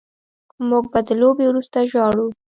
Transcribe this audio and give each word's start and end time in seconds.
موږ 0.69 0.85
به 0.91 0.99
د 1.07 1.09
لوبې 1.21 1.45
وروسته 1.47 1.77
ژاړو 1.91 2.27